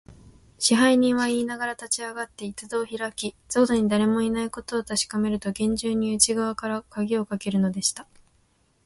[0.57, 8.07] 支配人はいいながら、立ちあがって、板戸をひらき、外にだれもいないことをたしかめると、げんじゅうに内がわからかぎをかけるのでした。